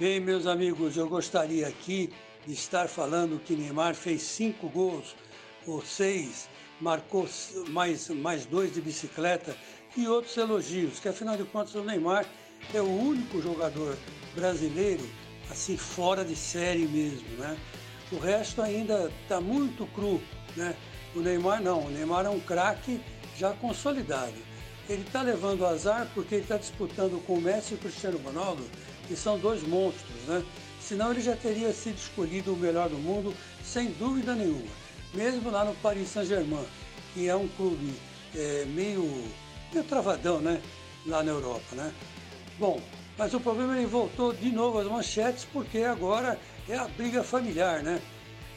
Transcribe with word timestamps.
Bem, 0.00 0.18
meus 0.18 0.46
amigos, 0.46 0.96
eu 0.96 1.06
gostaria 1.06 1.68
aqui 1.68 2.10
de 2.46 2.54
estar 2.54 2.88
falando 2.88 3.38
que 3.38 3.54
Neymar 3.54 3.94
fez 3.94 4.22
cinco 4.22 4.66
gols, 4.70 5.14
ou 5.66 5.84
seis, 5.84 6.48
marcou 6.80 7.28
mais, 7.68 8.08
mais 8.08 8.46
dois 8.46 8.72
de 8.72 8.80
bicicleta 8.80 9.54
e 9.94 10.08
outros 10.08 10.34
elogios, 10.38 10.98
que 10.98 11.06
afinal 11.10 11.36
de 11.36 11.44
contas 11.44 11.74
o 11.74 11.84
Neymar 11.84 12.24
é 12.72 12.80
o 12.80 12.88
único 12.88 13.42
jogador 13.42 13.94
brasileiro 14.34 15.06
assim 15.50 15.76
fora 15.76 16.24
de 16.24 16.34
série 16.34 16.88
mesmo, 16.88 17.28
né? 17.36 17.54
O 18.10 18.16
resto 18.16 18.62
ainda 18.62 19.12
está 19.22 19.38
muito 19.38 19.84
cru, 19.88 20.18
né? 20.56 20.74
O 21.14 21.20
Neymar 21.20 21.62
não, 21.62 21.84
o 21.84 21.90
Neymar 21.90 22.24
é 22.24 22.30
um 22.30 22.40
craque 22.40 22.98
já 23.36 23.52
consolidado. 23.52 24.32
Ele 24.90 25.02
está 25.02 25.22
levando 25.22 25.64
azar 25.64 26.08
porque 26.14 26.34
ele 26.34 26.42
está 26.42 26.56
disputando 26.56 27.24
com 27.24 27.34
o 27.34 27.40
Messi 27.40 27.74
e 27.74 27.76
o 27.76 27.78
Cristiano 27.78 28.18
Ronaldo 28.18 28.64
que 29.06 29.14
são 29.14 29.38
dois 29.38 29.62
monstros, 29.62 30.20
né? 30.26 30.44
Senão 30.80 31.12
ele 31.12 31.20
já 31.20 31.36
teria 31.36 31.72
sido 31.72 31.96
escolhido 31.96 32.52
o 32.52 32.56
melhor 32.56 32.88
do 32.88 32.96
mundo, 32.96 33.32
sem 33.64 33.92
dúvida 33.92 34.34
nenhuma. 34.34 34.72
Mesmo 35.14 35.48
lá 35.48 35.64
no 35.64 35.76
Paris 35.76 36.08
Saint-Germain, 36.08 36.66
que 37.14 37.28
é 37.28 37.36
um 37.36 37.46
clube 37.56 37.92
é, 38.34 38.64
meio, 38.64 39.08
meio 39.72 39.84
travadão, 39.84 40.40
né? 40.40 40.60
Lá 41.06 41.22
na 41.22 41.30
Europa, 41.30 41.76
né? 41.76 41.92
Bom, 42.58 42.82
mas 43.16 43.32
o 43.32 43.38
problema 43.38 43.76
é 43.76 43.78
ele 43.78 43.86
voltou 43.86 44.32
de 44.32 44.50
novo 44.50 44.80
às 44.80 44.88
manchetes 44.88 45.46
porque 45.52 45.78
agora 45.78 46.36
é 46.68 46.76
a 46.76 46.88
briga 46.88 47.22
familiar, 47.22 47.80
né? 47.84 48.02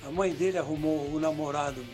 A 0.03 0.09
mãe 0.09 0.33
dele 0.33 0.57
arrumou 0.57 1.13
o 1.13 1.19
namorado 1.19 1.85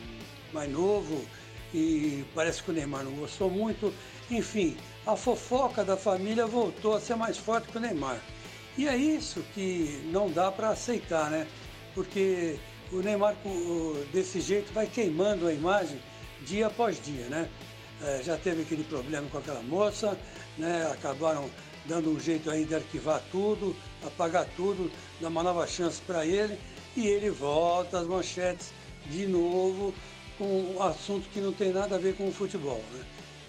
mais 0.54 0.72
novo 0.72 1.26
e 1.74 2.24
parece 2.34 2.64
que 2.64 2.72
o 2.72 2.74
Neymar 2.74 3.04
não 3.04 3.12
gostou 3.12 3.50
muito. 3.50 3.94
Enfim, 4.32 4.78
a 5.06 5.16
fofoca 5.16 5.84
da 5.84 5.98
família 5.98 6.46
voltou 6.46 6.96
a 6.96 7.00
ser 7.00 7.16
mais 7.16 7.38
forte 7.38 7.68
que 7.70 7.78
o 7.78 7.82
Neymar. 7.82 8.22
E 8.78 8.88
é 8.88 8.96
isso 8.96 9.44
que 9.54 10.02
não 10.12 10.30
dá 10.30 10.52
para 10.52 10.70
aceitar, 10.70 11.32
né? 11.32 11.48
Porque 11.96 12.58
o 12.92 12.98
Neymar 12.98 13.36
desse 14.14 14.40
jeito 14.40 14.72
vai 14.72 14.88
queimando 14.88 15.48
a 15.48 15.54
imagem 15.54 16.00
dia 16.46 16.68
após 16.68 17.04
dia, 17.04 17.26
né? 17.26 17.50
É, 18.02 18.22
já 18.24 18.38
teve 18.38 18.62
aquele 18.62 18.84
problema 18.84 19.28
com 19.30 19.40
aquela 19.40 19.62
moça, 19.62 20.18
né? 20.58 20.90
Acabaram 20.92 21.50
dando 21.86 22.12
um 22.12 22.20
jeito 22.20 22.50
aí 22.52 22.66
de 22.66 22.76
arquivar 22.76 23.22
tudo, 23.32 23.76
apagar 24.06 24.46
tudo, 24.56 24.92
dar 25.20 25.30
uma 25.30 25.44
nova 25.44 25.66
chance 25.66 26.00
para 26.02 26.26
ele 26.26 26.58
e 26.96 27.08
ele 27.08 27.30
volta 27.30 28.00
às 28.00 28.08
manchetes 28.08 28.72
de 29.08 29.26
novo 29.26 29.94
com 30.38 30.46
um 30.46 30.84
assunto 30.84 31.28
que 31.30 31.42
não 31.42 31.52
tem 31.52 31.74
nada 31.74 31.96
a 31.96 32.00
ver 32.00 32.16
com 32.16 32.28
o 32.28 32.32
futebol, 32.32 32.82
né? 32.94 33.06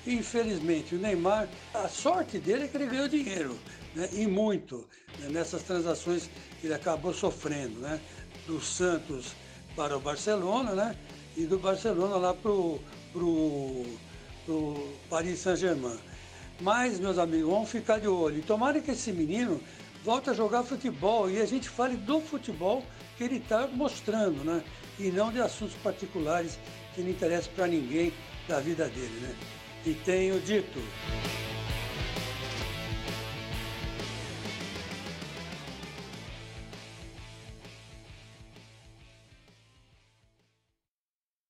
Infelizmente, 0.06 0.94
o 0.94 0.98
Neymar, 0.98 1.48
a 1.74 1.88
sorte 1.88 2.38
dele 2.38 2.64
é 2.64 2.68
que 2.68 2.76
ele 2.76 2.86
ganhou 2.86 3.08
dinheiro, 3.08 3.58
né? 3.94 4.08
e 4.12 4.26
muito, 4.26 4.86
né? 5.18 5.28
nessas 5.28 5.62
transações 5.62 6.30
que 6.60 6.66
ele 6.66 6.74
acabou 6.74 7.12
sofrendo, 7.12 7.80
né? 7.80 8.00
do 8.46 8.60
Santos 8.60 9.34
para 9.76 9.96
o 9.96 10.00
Barcelona, 10.00 10.74
né? 10.74 10.96
e 11.36 11.44
do 11.44 11.58
Barcelona 11.58 12.16
lá 12.16 12.34
para 12.34 12.50
o 12.50 12.80
Paris 15.08 15.38
Saint-Germain. 15.40 15.98
Mas, 16.60 16.98
meus 16.98 17.18
amigos, 17.18 17.50
vamos 17.50 17.70
ficar 17.70 17.98
de 18.00 18.08
olho. 18.08 18.38
E 18.38 18.42
tomara 18.42 18.80
que 18.80 18.90
esse 18.90 19.12
menino 19.12 19.60
volte 20.04 20.30
a 20.30 20.34
jogar 20.34 20.62
futebol 20.62 21.30
e 21.30 21.40
a 21.40 21.46
gente 21.46 21.68
fale 21.68 21.96
do 21.96 22.20
futebol 22.20 22.84
que 23.16 23.24
ele 23.24 23.36
está 23.36 23.66
mostrando, 23.66 24.44
né? 24.44 24.62
E 24.98 25.10
não 25.10 25.32
de 25.32 25.40
assuntos 25.40 25.74
particulares 25.76 26.58
que 26.94 27.02
não 27.02 27.10
interessam 27.10 27.52
para 27.54 27.66
ninguém 27.66 28.12
da 28.46 28.60
vida 28.60 28.86
dele, 28.88 29.20
né? 29.20 29.34
E 29.84 29.94
tenho 29.94 30.38
dito. 30.40 30.78